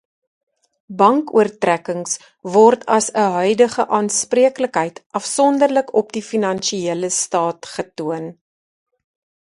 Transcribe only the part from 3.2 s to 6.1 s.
'n huidige aanspreeklikheid afsonderlik